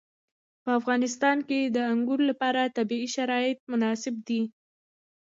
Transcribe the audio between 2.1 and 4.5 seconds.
لپاره طبیعي شرایط مناسب دي.